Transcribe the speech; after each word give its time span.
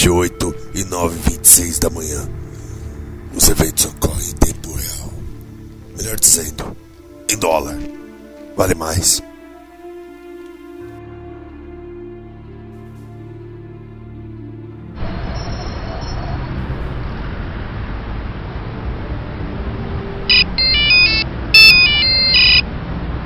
28 0.00 0.54
e 0.76 0.84
9 0.84 1.14
e 1.14 1.30
26 1.32 1.78
da 1.78 1.90
manhã. 1.90 2.26
Os 3.34 3.46
eventos 3.50 3.84
ocorrem 3.84 4.30
em 4.30 4.32
tempo 4.32 4.72
real. 4.72 5.12
Melhor 5.94 6.16
dizendo, 6.18 6.74
em 7.30 7.36
dólar. 7.36 7.76
Vale 8.56 8.74
mais. 8.74 9.22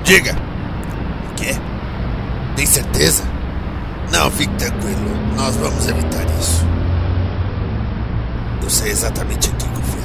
Diga. 0.02 0.36
O 1.30 1.34
quê? 1.36 1.54
Tem 2.56 2.66
certeza? 2.66 3.33
Não, 4.14 4.30
fique 4.30 4.54
tranquilo. 4.54 5.10
Nós 5.36 5.56
vamos 5.56 5.88
evitar 5.88 6.24
isso. 6.38 6.64
Eu 8.62 8.70
sei 8.70 8.92
exatamente 8.92 9.48
em 9.48 9.54
quem 9.56 9.68
confiar. 9.70 10.04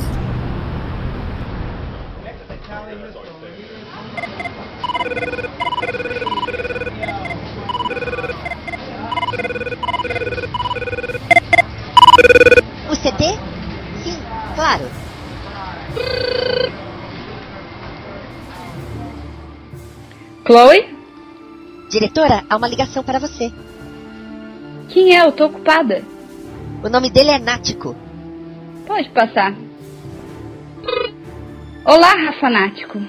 O 12.89 12.95
CD? 12.95 13.37
Sim, 14.03 14.19
claro. 14.55 14.89
Chloe? 20.47 20.97
Diretora, 21.91 22.43
há 22.49 22.57
uma 22.57 22.67
ligação 22.67 23.03
para 23.03 23.19
você. 23.19 23.53
Quem 24.89 25.15
é? 25.15 25.25
Eu 25.25 25.31
tô 25.31 25.45
ocupada. 25.45 26.03
O 26.83 26.89
nome 26.89 27.09
dele 27.09 27.29
é 27.29 27.39
Nático. 27.39 27.95
Pode 28.85 29.09
passar. 29.09 29.55
Olá, 31.85 32.13
Rafanático. 32.25 32.99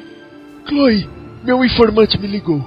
Chloe, 0.66 1.08
meu 1.42 1.64
informante 1.64 2.18
me 2.18 2.26
ligou. 2.26 2.58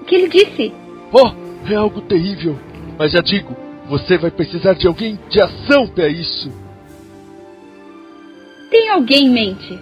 O 0.00 0.04
que 0.04 0.14
ele 0.14 0.28
disse? 0.28 0.72
Oh, 1.12 1.30
é 1.70 1.74
algo 1.74 2.00
terrível. 2.02 2.58
Mas 2.98 3.12
já 3.12 3.20
digo, 3.20 3.56
você 3.88 4.16
vai 4.16 4.30
precisar 4.30 4.74
de 4.74 4.86
alguém 4.86 5.18
de 5.28 5.40
ação 5.40 5.88
para 5.88 6.08
isso. 6.08 6.50
Tem 8.70 8.90
alguém 8.90 9.26
em 9.26 9.30
mente? 9.30 9.78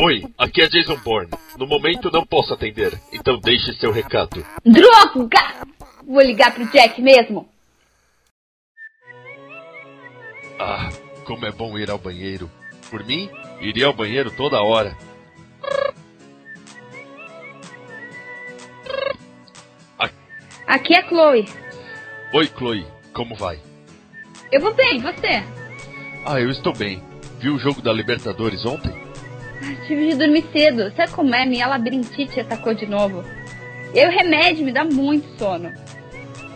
Oi, 0.00 0.24
aqui 0.38 0.62
é 0.62 0.68
Jason 0.68 0.96
Bourne. 1.04 1.30
No 1.56 1.66
momento 1.66 2.10
não 2.10 2.26
posso 2.26 2.52
atender, 2.52 3.00
então 3.12 3.38
deixe 3.38 3.72
seu 3.74 3.92
recado. 3.92 4.44
Droga! 4.64 5.66
Vou 6.06 6.20
ligar 6.20 6.52
pro 6.52 6.66
Jack 6.70 7.00
mesmo. 7.00 7.48
Ah, 10.58 10.90
como 11.24 11.46
é 11.46 11.52
bom 11.52 11.78
ir 11.78 11.90
ao 11.90 11.98
banheiro. 11.98 12.50
Por 12.90 13.04
mim, 13.04 13.30
iria 13.60 13.86
ao 13.86 13.92
banheiro 13.92 14.30
toda 14.30 14.62
hora. 14.62 14.96
Aqui 20.66 20.94
é 20.94 21.06
Chloe. 21.06 21.46
Oi, 22.32 22.46
Chloe, 22.48 22.86
como 23.12 23.34
vai? 23.36 23.60
Eu 24.50 24.60
vou 24.60 24.74
bem, 24.74 25.00
você? 25.00 25.44
Ah, 26.26 26.40
eu 26.40 26.50
estou 26.50 26.72
bem. 26.72 27.02
Viu 27.38 27.54
o 27.54 27.58
jogo 27.58 27.82
da 27.82 27.92
Libertadores 27.92 28.64
ontem? 28.64 29.03
Tive 29.86 30.10
de 30.10 30.16
dormir 30.16 30.44
cedo. 30.52 30.92
Sabe 30.96 31.12
como 31.12 31.34
é? 31.34 31.44
Minha 31.46 31.66
labirintite 31.66 32.40
atacou 32.40 32.74
de 32.74 32.86
novo. 32.86 33.24
E 33.94 34.06
o 34.06 34.10
remédio 34.10 34.64
me 34.64 34.72
dá 34.72 34.84
muito 34.84 35.26
sono. 35.38 35.72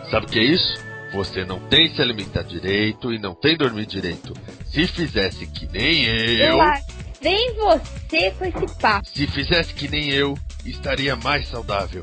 Sabe 0.09 0.25
o 0.25 0.29
que 0.29 0.39
é 0.39 0.43
isso? 0.43 0.79
Você 1.13 1.43
não 1.43 1.59
tem 1.59 1.93
se 1.93 2.01
alimentar 2.01 2.43
direito 2.43 3.13
e 3.13 3.19
não 3.19 3.33
tem 3.33 3.57
dormir 3.57 3.85
direito. 3.85 4.33
Se 4.71 4.85
fizesse 4.87 5.47
que 5.47 5.67
nem 5.67 6.05
eu. 6.05 6.57
Lá, 6.57 6.79
vem 7.21 7.55
você 7.55 8.31
com 8.31 8.45
esse 8.45 8.79
papo. 8.79 9.07
Se 9.07 9.25
fizesse 9.27 9.73
que 9.73 9.87
nem 9.87 10.09
eu, 10.09 10.37
estaria 10.65 11.15
mais 11.15 11.47
saudável. 11.47 12.01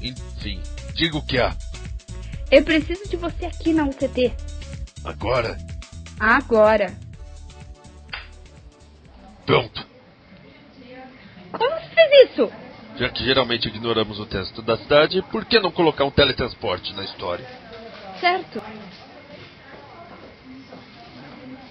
Enfim, 0.00 0.60
diga 0.94 1.16
o 1.16 1.24
que 1.24 1.38
há. 1.38 1.54
Eu 2.50 2.62
preciso 2.62 3.08
de 3.08 3.16
você 3.16 3.46
aqui 3.46 3.72
na 3.72 3.84
UTT. 3.84 4.32
Agora? 5.04 5.56
Agora. 6.18 6.92
Pronto. 9.44 9.85
Isso? 12.36 12.52
Já 12.96 13.08
que 13.08 13.24
geralmente 13.24 13.68
ignoramos 13.68 14.20
o 14.20 14.26
trânsito 14.26 14.60
da 14.60 14.76
cidade, 14.76 15.22
por 15.30 15.44
que 15.46 15.58
não 15.58 15.70
colocar 15.70 16.04
um 16.04 16.10
teletransporte 16.10 16.94
na 16.94 17.04
história? 17.04 17.46
Certo. 18.20 18.62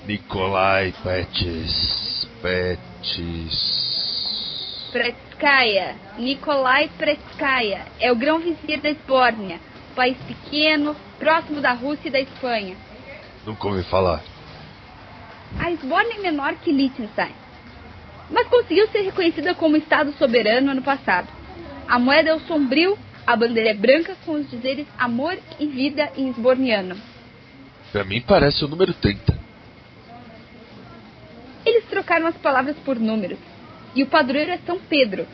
Nikolai 0.05 0.93
Pettis. 1.03 2.27
Pettis. 2.41 3.75
Pretskaya. 4.91 5.95
Nikolai 6.17 6.89
Pretskaya. 6.97 7.85
É 7.99 8.11
o 8.11 8.15
grão-vizir 8.15 8.81
da 8.81 8.89
Esbórnia. 8.89 9.59
País 9.95 10.17
pequeno, 10.27 10.95
próximo 11.17 11.61
da 11.61 11.73
Rússia 11.73 12.07
e 12.09 12.11
da 12.11 12.19
Espanha. 12.19 12.75
Nunca 13.45 13.67
ouvi 13.67 13.83
falar. 13.83 14.21
A 15.59 15.71
Esbórnia 15.71 16.17
é 16.17 16.21
menor 16.21 16.55
que 16.55 16.71
Liechtenstein, 16.71 17.33
mas 18.30 18.47
conseguiu 18.47 18.88
ser 18.90 19.02
reconhecida 19.02 19.53
como 19.53 19.78
Estado 19.78 20.13
soberano 20.13 20.72
ano 20.72 20.81
passado. 20.81 21.28
A 21.88 22.00
moeda 22.00 22.30
é 22.30 22.34
o 22.34 22.40
sombrio, 22.41 22.97
a 23.25 23.36
bandeira 23.36 23.69
é 23.72 23.74
branca 23.74 24.16
com 24.25 24.34
os 24.34 24.50
dizeres 24.50 24.88
amor 24.97 25.38
e 25.59 25.68
vida 25.68 26.12
em 26.16 26.30
esborniano. 26.30 26.95
Pra 27.92 28.04
mim 28.04 28.22
parece 28.22 28.63
o 28.66 28.68
número 28.68 28.94
30. 28.94 29.38
Eles 31.66 31.86
trocaram 31.86 32.27
as 32.27 32.38
palavras 32.38 32.75
por 32.83 33.00
números. 33.00 33.39
E 33.95 34.04
o 34.04 34.07
padroeiro 34.07 34.51
é 34.51 34.57
São 34.66 34.80
Pedro. 34.80 35.25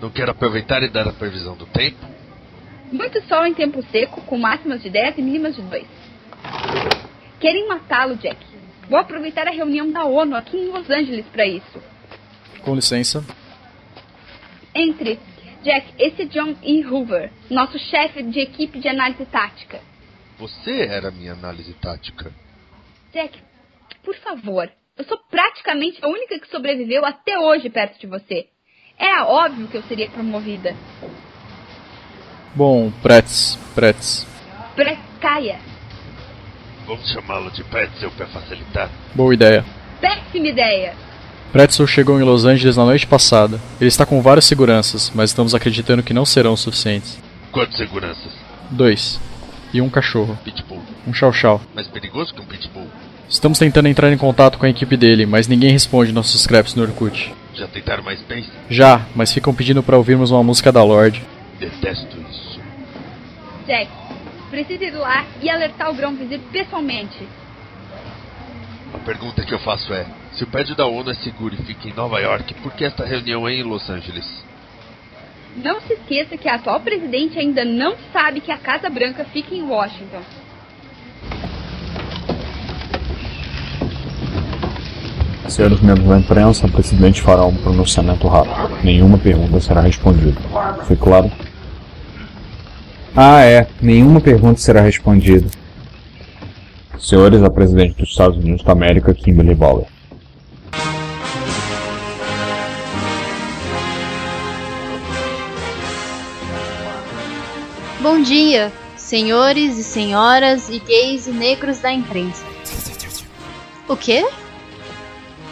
Não 0.00 0.10
quero 0.10 0.30
aproveitar 0.30 0.82
e 0.82 0.88
dar 0.88 1.08
a 1.08 1.12
previsão 1.12 1.56
do 1.56 1.66
tempo? 1.66 2.06
Muito 2.92 3.22
sol 3.26 3.46
em 3.46 3.54
tempo 3.54 3.82
seco, 3.90 4.20
com 4.22 4.36
máximas 4.36 4.82
de 4.82 4.90
10 4.90 5.18
e 5.18 5.22
mínimas 5.22 5.56
de 5.56 5.62
2. 5.62 5.86
Querem 7.38 7.68
matá-lo, 7.68 8.16
Jack. 8.16 8.44
Vou 8.90 8.98
aproveitar 8.98 9.46
a 9.46 9.52
reunião 9.52 9.88
da 9.92 10.04
ONU 10.04 10.34
aqui 10.34 10.56
em 10.56 10.66
Los 10.66 10.90
Angeles 10.90 11.24
para 11.26 11.46
isso. 11.46 11.80
Com 12.62 12.74
licença. 12.74 13.24
Entre. 14.74 15.16
Jack, 15.62 15.94
esse 15.96 16.22
é 16.22 16.24
John 16.24 16.56
E. 16.60 16.84
Hoover, 16.84 17.30
nosso 17.48 17.78
chefe 17.78 18.22
de 18.24 18.40
equipe 18.40 18.80
de 18.80 18.88
análise 18.88 19.24
tática. 19.26 19.80
Você 20.38 20.86
era 20.86 21.12
minha 21.12 21.34
análise 21.34 21.72
tática. 21.74 22.32
Jack, 23.12 23.38
por 24.02 24.16
favor. 24.16 24.68
Eu 24.96 25.04
sou 25.04 25.18
praticamente 25.30 26.04
a 26.04 26.08
única 26.08 26.40
que 26.40 26.50
sobreviveu 26.50 27.04
até 27.06 27.38
hoje 27.38 27.70
perto 27.70 28.00
de 28.00 28.08
você. 28.08 28.48
Era 28.98 29.24
óbvio 29.24 29.68
que 29.68 29.76
eu 29.76 29.82
seria 29.84 30.10
promovida. 30.10 30.74
Bom, 32.56 32.90
Pretz, 33.02 33.56
Pretz. 33.74 34.26
Pretskaya. 34.74 35.69
Vamos 36.90 37.08
chamá-lo 37.08 37.52
de 37.52 37.62
Pretzel 37.62 38.10
para 38.10 38.26
facilitar. 38.26 38.90
Boa 39.14 39.32
ideia. 39.32 39.64
Péssima 40.00 40.48
ideia. 40.48 40.92
Pretzel 41.52 41.86
chegou 41.86 42.18
em 42.18 42.24
Los 42.24 42.44
Angeles 42.44 42.76
na 42.76 42.84
noite 42.84 43.06
passada. 43.06 43.60
Ele 43.80 43.86
está 43.86 44.04
com 44.04 44.20
várias 44.20 44.44
seguranças, 44.44 45.12
mas 45.14 45.30
estamos 45.30 45.54
acreditando 45.54 46.02
que 46.02 46.12
não 46.12 46.26
serão 46.26 46.56
suficientes. 46.56 47.16
Quantos 47.52 47.76
seguranças? 47.76 48.32
Dois. 48.72 49.20
E 49.72 49.80
um 49.80 49.88
cachorro. 49.88 50.36
Pitbull. 50.42 50.82
Um 51.06 51.14
chau-chau. 51.14 51.60
Mais 51.76 51.86
perigoso 51.86 52.34
que 52.34 52.40
um 52.40 52.44
pitbull. 52.44 52.88
Estamos 53.28 53.60
tentando 53.60 53.86
entrar 53.86 54.12
em 54.12 54.18
contato 54.18 54.58
com 54.58 54.66
a 54.66 54.70
equipe 54.70 54.96
dele, 54.96 55.26
mas 55.26 55.46
ninguém 55.46 55.70
responde 55.70 56.10
nossos 56.10 56.42
scraps 56.42 56.74
no 56.74 56.82
Orkut. 56.82 57.32
Já 57.54 57.68
tentaram 57.68 58.02
mais 58.02 58.18
Space? 58.18 58.50
Já, 58.68 59.06
mas 59.14 59.32
ficam 59.32 59.54
pedindo 59.54 59.80
para 59.80 59.96
ouvirmos 59.96 60.32
uma 60.32 60.42
música 60.42 60.72
da 60.72 60.82
Lorde. 60.82 61.22
Detesto 61.60 62.16
isso. 62.28 62.58
Jack, 63.68 63.88
precisa 64.50 64.84
ir 64.84 64.90
lá 64.90 65.24
e 65.40 65.48
alertar 65.48 65.90
o 65.90 65.94
grão 65.94 66.14
vizir 66.14 66.40
pessoalmente. 66.52 67.26
A 68.92 68.98
pergunta 68.98 69.44
que 69.44 69.54
eu 69.54 69.58
faço 69.60 69.94
é: 69.94 70.04
se 70.32 70.44
o 70.44 70.46
prédio 70.48 70.74
da 70.74 70.86
ONU 70.86 71.10
é 71.10 71.14
seguro 71.14 71.54
e 71.54 71.62
fica 71.62 71.88
em 71.88 71.94
Nova 71.94 72.18
York, 72.18 72.54
por 72.54 72.72
que 72.72 72.84
esta 72.84 73.04
reunião 73.04 73.48
é 73.48 73.54
em 73.54 73.62
Los 73.62 73.88
Angeles? 73.88 74.44
Não 75.56 75.80
se 75.80 75.94
esqueça 75.94 76.36
que 76.36 76.48
a 76.48 76.56
atual 76.56 76.80
presidente 76.80 77.38
ainda 77.38 77.64
não 77.64 77.94
sabe 78.12 78.40
que 78.40 78.52
a 78.52 78.58
Casa 78.58 78.88
Branca 78.88 79.24
fica 79.24 79.54
em 79.54 79.62
Washington. 79.62 80.22
Senhores 85.48 85.80
membros 85.80 86.06
da 86.06 86.18
imprensa, 86.18 86.66
o 86.66 86.70
presidente 86.70 87.20
fará 87.20 87.44
um 87.44 87.54
pronunciamento 87.56 88.28
rápido. 88.28 88.84
Nenhuma 88.84 89.18
pergunta 89.18 89.60
será 89.60 89.80
respondida. 89.80 90.40
Foi 90.86 90.96
claro? 90.96 91.30
Ah, 93.16 93.42
é. 93.42 93.66
Nenhuma 93.82 94.20
pergunta 94.20 94.60
será 94.60 94.80
respondida. 94.80 95.48
Senhores, 96.98 97.42
a 97.42 97.50
presidente 97.50 97.96
dos 97.96 98.10
Estados 98.10 98.36
Unidos 98.36 98.62
da 98.62 98.72
América, 98.72 99.12
Kimberly 99.12 99.54
Bowler. 99.54 99.86
Bom 108.00 108.22
dia, 108.22 108.72
senhores 108.96 109.76
e 109.76 109.84
senhoras 109.84 110.68
e 110.68 110.78
gays 110.78 111.26
e 111.26 111.32
negros 111.32 111.80
da 111.80 111.92
imprensa. 111.92 112.44
O 113.88 113.96
quê? 113.96 114.26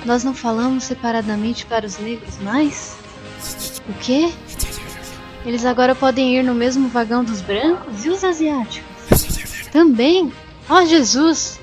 Nós 0.05 0.23
não 0.23 0.33
falamos 0.33 0.85
separadamente 0.85 1.67
para 1.67 1.85
os 1.85 1.99
negros 1.99 2.39
mais? 2.39 2.97
O 3.89 3.93
quê? 3.95 4.31
Eles 5.49 5.65
agora 5.65 5.95
podem 5.95 6.37
ir 6.37 6.43
no 6.43 6.55
mesmo 6.55 6.91
vagão 6.91 7.25
dos 7.25 7.41
brancos 7.41 8.05
e 8.05 8.11
os 8.11 8.23
asiáticos? 8.23 8.85
Também? 9.73 10.31
Oh, 10.69 10.85
Jesus! 10.85 11.59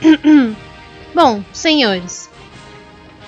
Bom, 1.14 1.44
senhores, 1.52 2.30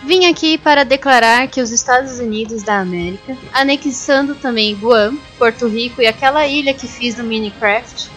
vim 0.02 0.24
aqui 0.24 0.56
para 0.56 0.82
declarar 0.82 1.46
que 1.48 1.60
os 1.60 1.70
Estados 1.70 2.20
Unidos 2.20 2.62
da 2.62 2.78
América, 2.80 3.36
anexando 3.52 4.34
também 4.34 4.74
Guam, 4.74 5.14
Porto 5.38 5.68
Rico 5.68 6.00
e 6.00 6.06
aquela 6.06 6.46
ilha 6.46 6.72
que 6.72 6.88
fiz 6.88 7.18
no 7.18 7.24
Minecraft, 7.24 8.08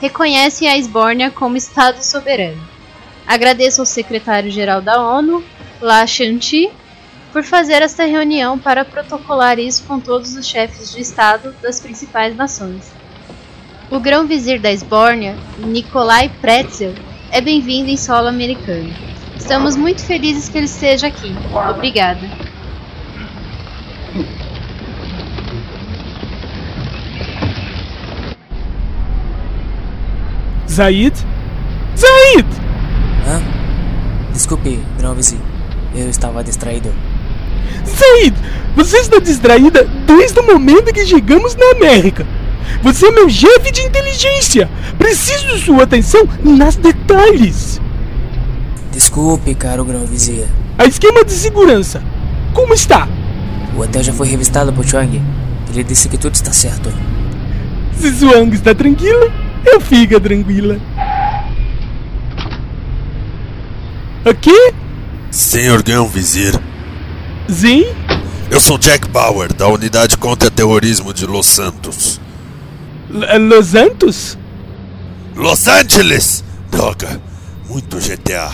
reconhecem 0.00 0.66
a 0.66 0.78
Esbórnia 0.78 1.30
como 1.30 1.58
Estado 1.58 2.02
soberano. 2.02 2.66
Agradeço 3.26 3.82
ao 3.82 3.86
secretário-geral 3.86 4.80
da 4.80 4.98
ONU, 4.98 5.44
La 5.78 6.06
por 7.32 7.42
fazer 7.44 7.82
esta 7.82 8.04
reunião 8.04 8.58
para 8.58 8.84
protocolar 8.84 9.58
isso 9.58 9.84
com 9.84 10.00
todos 10.00 10.34
os 10.34 10.46
chefes 10.46 10.92
de 10.92 11.00
Estado 11.00 11.54
das 11.62 11.80
principais 11.80 12.34
nações. 12.34 12.90
O 13.90 14.00
grão-vizir 14.00 14.60
da 14.60 14.70
Esbórnia, 14.70 15.36
Nikolai 15.58 16.30
Pretzel, 16.40 16.94
é 17.30 17.40
bem-vindo 17.40 17.90
em 17.90 17.96
solo 17.96 18.28
americano. 18.28 18.92
Estamos 19.36 19.76
muito 19.76 20.02
felizes 20.02 20.48
que 20.48 20.58
ele 20.58 20.66
esteja 20.66 21.06
aqui. 21.06 21.34
Obrigada. 21.70 22.28
Zaid? 30.68 31.16
Zaid! 31.96 32.48
Hã? 33.26 33.42
Desculpe, 34.32 34.78
grão-vizir. 34.98 35.38
Eu 35.94 36.08
estava 36.08 36.44
distraído. 36.44 36.92
Zaid! 37.84 38.34
Você 38.76 38.98
está 38.98 39.18
distraída 39.18 39.84
desde 40.06 40.38
o 40.38 40.46
momento 40.46 40.92
que 40.92 41.04
chegamos 41.04 41.54
na 41.54 41.72
América. 41.72 42.26
Você 42.82 43.06
é 43.06 43.10
meu 43.10 43.28
chefe 43.28 43.72
de 43.72 43.80
inteligência. 43.80 44.68
Preciso 44.98 45.48
de 45.48 45.60
sua 45.60 45.82
atenção 45.82 46.28
nas 46.44 46.76
detalhes. 46.76 47.80
Desculpe, 48.92 49.54
caro 49.54 49.84
grão-vizir. 49.84 50.46
A 50.76 50.84
esquema 50.84 51.24
de 51.24 51.32
segurança. 51.32 52.02
Como 52.54 52.72
está? 52.72 53.08
O 53.76 53.80
hotel 53.80 54.02
já 54.02 54.12
foi 54.12 54.28
revistado 54.28 54.72
por 54.72 54.84
Chang. 54.84 55.20
Ele 55.70 55.84
disse 55.84 56.08
que 56.08 56.18
tudo 56.18 56.34
está 56.34 56.52
certo. 56.52 56.92
Se 57.98 58.10
Zhuang 58.10 58.54
está 58.54 58.74
tranquila, 58.74 59.30
eu 59.66 59.80
fico 59.80 60.20
tranquila. 60.20 60.78
Aqui? 64.24 64.72
Senhor 65.30 65.82
Grão-Vizir. 65.82 66.58
Sim? 67.48 67.84
Eu 68.50 68.60
sou 68.60 68.78
Jack 68.78 69.08
Bauer, 69.08 69.52
da 69.52 69.68
Unidade 69.68 70.16
Contra 70.16 70.50
Terrorismo 70.50 71.12
de 71.12 71.26
Los 71.26 71.46
Santos. 71.46 72.20
L 73.10 73.48
Los 73.48 73.66
Santos? 73.68 74.38
Los 75.34 75.66
Angeles! 75.66 76.44
Droga, 76.70 77.20
muito 77.68 77.96
GTA. 77.98 78.50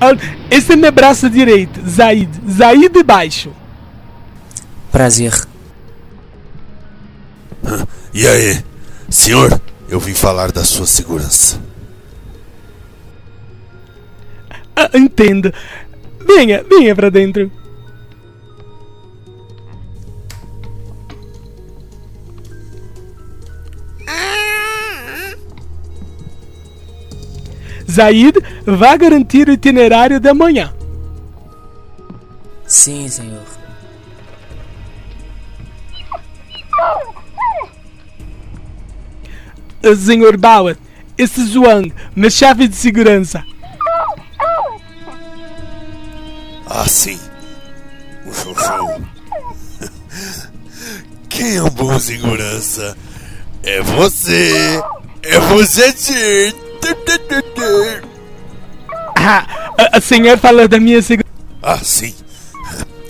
Ah, 0.00 0.10
esse 0.50 0.72
é 0.72 0.76
meu 0.76 0.90
braço 0.90 1.30
direito, 1.30 1.80
Zaid. 1.88 2.28
Zaid 2.50 2.88
de 2.88 3.02
baixo. 3.02 3.52
Prazer. 4.90 5.32
E 8.12 8.26
aí? 8.26 8.64
Senhor, 9.08 9.60
eu 9.88 10.00
vim 10.00 10.14
falar 10.14 10.52
da 10.52 10.64
sua 10.64 10.86
segurança. 10.86 11.60
Ah, 14.76 14.90
entendo. 14.94 15.52
Venha, 16.26 16.64
venha 16.68 16.94
pra 16.94 17.10
dentro. 17.10 17.50
Zaid 27.90 28.32
vai 28.66 28.98
garantir 28.98 29.48
o 29.48 29.52
itinerário 29.52 30.18
de 30.18 30.28
amanhã. 30.28 30.74
Sim, 32.66 33.08
senhor. 33.08 33.44
Senhor 39.96 40.36
Bauer, 40.36 40.76
esse 41.16 41.44
Zhuang, 41.44 41.92
meu 42.16 42.30
chefe 42.30 42.66
de 42.66 42.74
segurança. 42.74 43.44
Sim. 46.94 47.18
O 48.24 48.32
show. 48.32 49.02
Quem 51.28 51.56
é 51.56 51.62
um 51.64 51.68
bom 51.70 51.98
segurança? 51.98 52.96
É 53.64 53.82
você! 53.82 54.80
É 55.24 55.40
você, 55.40 55.92
Tir! 55.92 56.54
Ah, 59.16 59.72
a, 59.76 59.98
a 59.98 60.00
senhora 60.00 60.38
falou 60.38 60.68
da 60.68 60.78
minha 60.78 61.02
segurança. 61.02 61.34
Ah, 61.60 61.78
sim. 61.78 62.14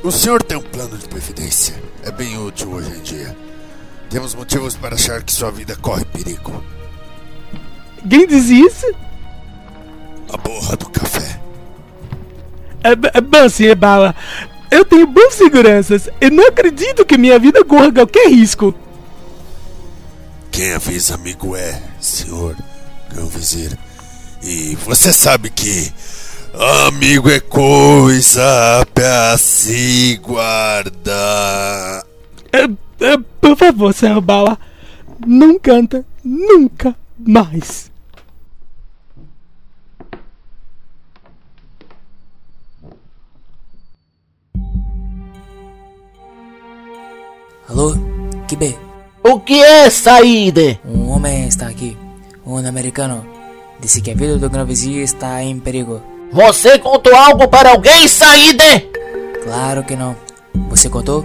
O 0.03 0.11
senhor 0.11 0.43
tem 0.43 0.57
um 0.57 0.62
plano 0.62 0.97
de 0.97 1.07
previdência. 1.07 1.75
É 2.03 2.11
bem 2.11 2.38
útil 2.38 2.71
hoje 2.73 2.88
em 2.91 3.03
dia. 3.03 3.37
Temos 4.09 4.35
motivos 4.35 4.76
para 4.76 4.95
achar 4.95 5.23
que 5.23 5.31
sua 5.31 5.50
vida 5.50 5.76
corre 5.76 6.07
perigo. 6.07 6.64
Quem 8.09 8.26
diz 8.26 8.49
isso? 8.49 8.87
A 10.33 10.38
borra 10.38 10.75
do 10.75 10.88
café. 10.88 11.34
É, 12.85 12.91
é 13.17 13.21
bom, 13.23 13.49
senhor 13.49 13.75
Bala. 13.75 14.14
Eu 14.71 14.85
tenho 14.85 15.07
bons 15.07 15.33
seguranças 15.35 16.09
e 16.21 16.29
não 16.29 16.49
acredito 16.49 17.05
que 17.05 17.17
minha 17.17 17.38
vida 17.38 17.64
corra 17.64 17.91
qualquer 17.91 18.29
risco. 18.29 18.75
Quem 20.50 20.75
avisa 20.75 21.14
amigo 21.14 21.57
é, 21.57 21.81
senhor 21.99 22.55
Grão-Vizir. 23.11 23.79
E 24.43 24.76
você 24.85 25.12
sabe 25.12 25.49
que 25.49 25.91
amigo 26.87 27.31
é 27.31 27.41
coisa 27.41 28.87
pra 28.93 29.38
se 29.38 30.21
guardar. 30.23 32.05
É, 32.53 32.64
é, 33.05 33.17
por 33.41 33.57
favor, 33.57 33.95
senhor 33.95 34.21
Bala, 34.21 34.59
não 35.26 35.59
canta 35.59 36.05
nunca 36.23 36.95
mais. 37.19 37.91
Alô? 47.68 47.97
Kibe? 48.47 48.78
O 49.23 49.40
que 49.40 49.62
é, 49.62 49.88
Said? 49.88 50.78
Um 50.85 51.09
homem 51.11 51.49
está 51.49 51.66
aqui. 51.66 51.97
Um 52.47 52.59
americano. 52.59 53.26
Disse 53.80 54.02
que 54.02 54.11
a 54.11 54.14
vida 54.14 54.37
do 54.37 54.50
grão 54.50 54.66
vizir 54.66 55.02
está 55.02 55.42
em 55.42 55.59
perigo. 55.59 56.02
Você 56.30 56.78
contou 56.78 57.14
algo 57.16 57.49
para 57.49 57.71
alguém, 57.71 58.06
Said? 58.06 58.61
Claro 59.42 59.83
que 59.83 59.97
não. 59.97 60.14
Você 60.68 60.90
contou? 60.90 61.25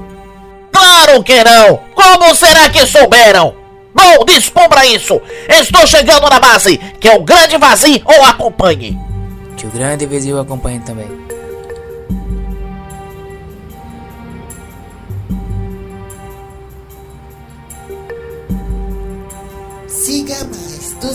Claro 0.71 1.21
que 1.23 1.43
não! 1.43 1.81
Como 1.93 2.33
será 2.35 2.69
que 2.69 2.85
souberam? 2.85 3.53
Bom, 3.93 4.23
descubra 4.25 4.85
isso! 4.85 5.19
Estou 5.49 5.85
chegando 5.85 6.29
na 6.29 6.39
base! 6.39 6.77
Que 6.77 7.09
o 7.09 7.21
grande 7.21 7.57
vazio 7.57 8.01
o 8.05 8.23
acompanhe! 8.23 8.97
Que 9.57 9.67
o 9.67 9.69
grande 9.69 10.05
vizir 10.05 10.33
o 10.33 10.39
acompanhe 10.39 10.79
também. 10.79 11.07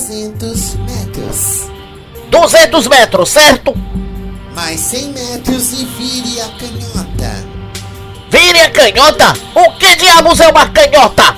200 0.07 0.75
metros. 0.81 1.71
200 2.31 2.89
metros, 2.89 3.31
certo? 3.31 3.75
Mais 4.55 4.79
100 4.79 5.13
metros 5.13 5.73
e 5.73 5.85
vire 5.87 6.41
a 6.43 6.49
canhota. 6.59 7.49
Vire 8.31 8.61
a 8.61 8.71
canhota? 8.71 9.33
O 9.55 9.73
que 9.79 9.97
diabos 9.97 10.41
é 10.41 10.49
uma 10.49 10.69
canhota? 10.69 11.35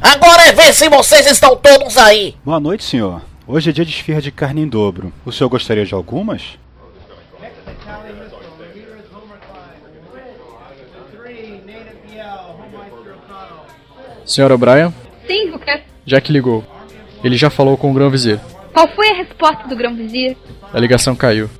Agora 0.00 0.42
é 0.46 0.52
ver 0.52 0.72
se 0.72 0.88
vocês 0.88 1.26
estão 1.26 1.56
todos 1.56 1.98
aí. 1.98 2.36
Boa 2.44 2.60
noite, 2.60 2.84
senhor. 2.84 3.22
Hoje 3.44 3.70
é 3.70 3.72
dia 3.72 3.84
de 3.84 3.90
esfirra 3.90 4.22
de 4.22 4.30
carne 4.30 4.62
em 4.62 4.68
dobro. 4.68 5.12
O 5.26 5.32
senhor 5.32 5.48
gostaria 5.48 5.84
de 5.84 5.94
algumas? 5.94 6.42
Senhor 14.28 14.52
O'Brien, 14.52 14.92
Sim, 15.26 15.50
o 15.50 15.58
que? 15.58 15.80
Jack 16.04 16.30
ligou. 16.30 16.62
Ele 17.24 17.36
já 17.36 17.48
falou 17.50 17.76
com 17.76 17.90
o 17.90 17.94
Grão 17.94 18.10
Vizir. 18.10 18.38
Qual 18.72 18.86
foi 18.88 19.08
a 19.08 19.14
resposta 19.14 19.66
do 19.66 19.74
grão 19.74 19.96
vizir? 19.96 20.36
A 20.72 20.78
ligação 20.78 21.16
caiu. 21.16 21.50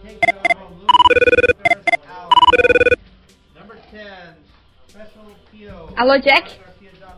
Alô, 5.97 6.17
Jack? 6.19 6.53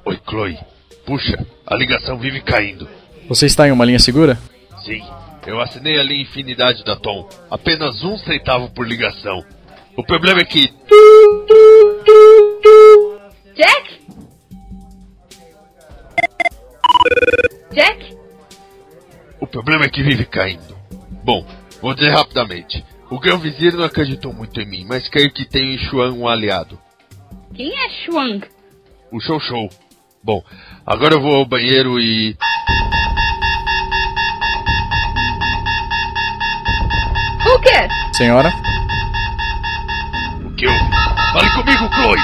Oi, 0.06 0.18
Chloe. 0.26 0.58
Puxa, 1.04 1.46
a 1.66 1.76
ligação 1.76 2.16
vive 2.18 2.40
caindo. 2.40 2.88
Você 3.28 3.46
está 3.46 3.68
em 3.68 3.72
uma 3.72 3.84
linha 3.84 3.98
segura? 3.98 4.38
Sim, 4.84 5.02
eu 5.46 5.60
assinei 5.60 5.98
a 5.98 6.02
linha 6.02 6.22
Infinidade 6.22 6.82
da 6.84 6.96
Tom. 6.96 7.28
Apenas 7.50 8.02
um 8.02 8.16
centavo 8.16 8.70
por 8.70 8.86
ligação. 8.86 9.44
O 9.96 10.02
problema 10.04 10.40
é 10.40 10.44
que. 10.44 10.72
Jack? 13.54 13.89
Problema 19.62 19.84
é 19.84 19.90
que 19.90 20.02
vive 20.02 20.24
caindo. 20.24 20.74
Bom, 21.22 21.44
vou 21.82 21.94
dizer 21.94 22.10
rapidamente. 22.10 22.82
O 23.10 23.20
Grão 23.20 23.38
Vizir 23.38 23.76
não 23.76 23.84
acreditou 23.84 24.32
muito 24.32 24.58
em 24.58 24.66
mim, 24.66 24.86
mas 24.88 25.06
creio 25.08 25.30
que 25.30 25.44
tenho 25.44 25.74
em 25.74 25.78
Xuan 25.78 26.12
um 26.12 26.26
aliado. 26.26 26.78
Quem 27.54 27.70
é 27.70 27.90
Shuang? 27.90 28.42
O 29.12 29.20
Show 29.20 29.38
Show. 29.38 29.68
Bom, 30.24 30.42
agora 30.86 31.14
eu 31.14 31.20
vou 31.20 31.34
ao 31.34 31.44
banheiro 31.44 32.00
e. 32.00 32.36
O 37.44 37.58
quê? 37.60 37.88
Senhora? 38.14 38.50
O 40.46 40.54
que 40.54 40.66
houve? 40.66 40.90
Fale 41.32 41.50
comigo, 41.50 41.94
Chloe! 41.94 42.18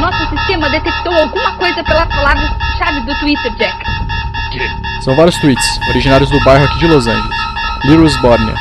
Nosso 0.00 0.34
sistema 0.34 0.70
detectou 0.70 1.12
alguma 1.12 1.56
coisa 1.56 1.84
pelas 1.84 2.08
palavras-chave 2.08 3.00
do 3.00 3.18
Twitter, 3.18 3.54
Jack. 3.56 3.99
São 5.02 5.14
vários 5.16 5.36
tweets, 5.38 5.80
originários 5.88 6.30
do 6.30 6.42
bairro 6.44 6.64
aqui 6.64 6.78
de 6.78 6.86
Los 6.86 7.06
Angeles. 7.06 7.36
Little 7.84 8.08
Sbornia. 8.08 8.54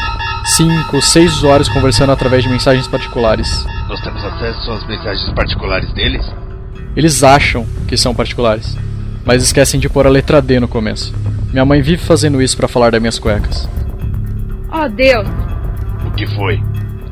Cinco, 0.46 1.02
seis 1.02 1.34
usuários 1.38 1.68
conversando 1.68 2.12
através 2.12 2.44
de 2.44 2.50
mensagens 2.50 2.88
particulares. 2.88 3.66
Nós 3.88 4.00
temos 4.02 4.24
acesso 4.24 4.72
às 4.72 4.88
mensagens 4.88 5.30
particulares 5.34 5.92
deles? 5.94 6.26
Eles 6.96 7.24
acham 7.24 7.66
que 7.88 7.98
são 7.98 8.16
particulares, 8.16 8.78
mas 9.26 9.44
esquecem 9.44 9.80
de 9.80 9.90
pôr 9.90 10.08
a 10.08 10.10
letra 10.10 10.42
D 10.42 10.60
no 10.60 10.68
começo. 10.68 11.14
Minha 11.52 11.66
mãe 11.66 11.82
vive 11.82 12.02
fazendo 12.04 12.42
isso 12.42 12.56
para 12.56 12.68
falar 12.68 12.92
das 12.92 13.02
minhas 13.02 13.20
cuecas. 13.20 13.68
Oh, 14.72 14.88
Deus. 14.88 15.28
O 16.06 16.12
que 16.12 16.26
foi? 16.28 16.62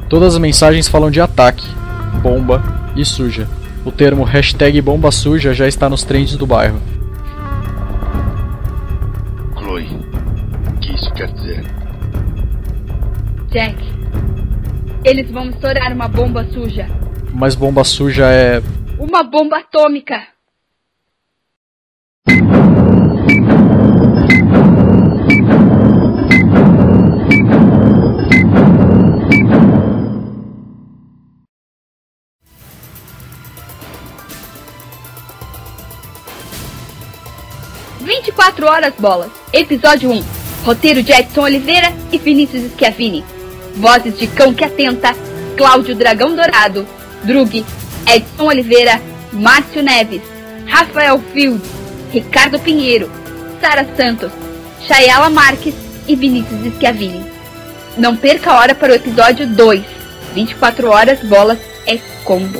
Todas 0.10 0.36
as 0.36 0.40
mensagens 0.40 0.88
falam 0.88 1.12
de 1.12 1.20
ataque, 1.20 1.68
bomba 2.22 2.64
e 2.96 3.04
suja. 3.04 3.48
O 3.84 3.92
termo 3.92 4.24
hashtag 4.24 4.82
bomba 4.82 5.12
suja 5.12 5.54
já 5.54 5.68
está 5.68 5.90
nos 5.90 6.04
trends 6.04 6.38
do 6.38 6.46
bairro. 6.48 6.82
Quer 11.18 11.32
dizer? 11.32 11.64
Jack. 13.50 13.76
Eles 15.04 15.32
vão 15.32 15.50
estourar 15.50 15.92
uma 15.92 16.08
bomba 16.08 16.46
suja. 16.54 16.88
Mas 17.34 17.56
bomba 17.56 17.84
suja 17.84 18.32
é. 18.32 18.62
Uma 19.00 19.24
bomba 19.24 19.58
atômica. 19.58 20.28
Vinte 38.02 38.28
e 38.28 38.32
quatro 38.32 38.68
horas 38.68 38.94
bolas. 39.00 39.32
Episódio 39.52 40.12
1. 40.12 40.37
Roteiro 40.68 41.02
de 41.02 41.14
Edson 41.14 41.44
Oliveira 41.44 41.94
e 42.12 42.18
Vinícius 42.18 42.74
Schiavini. 42.74 43.24
Vozes 43.78 44.20
de 44.20 44.28
Cão 44.28 44.54
que 44.54 44.66
Atenta, 44.66 45.16
Cláudio 45.56 45.96
Dragão 45.96 46.36
Dourado, 46.36 46.86
Drug, 47.24 47.66
Edson 48.06 48.44
Oliveira, 48.44 49.02
Márcio 49.32 49.82
Neves, 49.82 50.22
Rafael 50.66 51.24
Field, 51.32 51.62
Ricardo 52.12 52.60
Pinheiro, 52.60 53.10
Sara 53.62 53.88
Santos, 53.96 54.30
Chayala 54.86 55.30
Marques 55.30 55.74
e 56.06 56.18
Vinícius 56.18 56.74
Schiavini. 56.76 57.24
Não 57.98 58.18
perca 58.18 58.52
a 58.52 58.60
hora 58.60 58.76
para 58.76 58.92
o 58.92 58.96
episódio 58.96 59.48
2. 59.48 59.82
24 60.34 60.90
horas 60.90 61.20
bolas 61.22 61.60
é 61.86 61.98
combo. 62.26 62.60